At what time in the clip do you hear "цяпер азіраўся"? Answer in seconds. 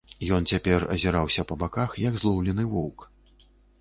0.51-1.45